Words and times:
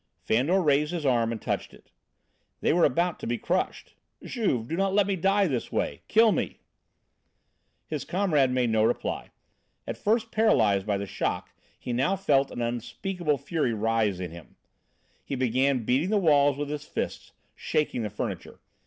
Fandor 0.17 0.59
raised 0.63 0.91
his 0.93 1.05
arm 1.05 1.31
and 1.31 1.39
touched 1.39 1.75
it. 1.75 1.91
They 2.59 2.73
were 2.73 2.85
about 2.85 3.19
to 3.19 3.27
be 3.27 3.37
crushed. 3.37 3.93
"Juve, 4.23 4.67
do 4.67 4.75
not 4.75 4.95
let 4.95 5.05
me 5.05 5.15
die 5.15 5.45
this 5.45 5.71
way. 5.71 6.01
Kill 6.07 6.31
me!" 6.31 6.61
His 7.85 8.03
comrade 8.03 8.49
made 8.49 8.71
no 8.71 8.83
reply. 8.83 9.29
At 9.85 9.97
first 9.99 10.31
paralysed 10.31 10.87
by 10.87 10.97
the 10.97 11.05
shock 11.05 11.51
he 11.77 11.93
now 11.93 12.15
felt 12.15 12.49
an 12.49 12.63
unspeakable 12.63 13.37
fury 13.37 13.75
rise 13.75 14.19
up 14.19 14.25
in 14.25 14.31
him. 14.31 14.55
He 15.23 15.35
began 15.35 15.85
beating 15.85 16.09
the 16.09 16.17
walls 16.17 16.57
with 16.57 16.69
his 16.69 16.83
fists, 16.83 17.33
shaking 17.55 18.01
the 18.01 18.09
furniture. 18.09 18.59